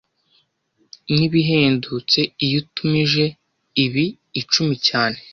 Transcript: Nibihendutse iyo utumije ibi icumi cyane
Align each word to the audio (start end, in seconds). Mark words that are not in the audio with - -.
Nibihendutse 1.13 2.19
iyo 2.45 2.57
utumije 2.61 3.25
ibi 3.85 4.05
icumi 4.41 4.75
cyane 4.87 5.17